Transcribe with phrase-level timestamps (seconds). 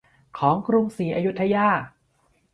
[0.37, 1.67] ของกรุงศรีอยุธยา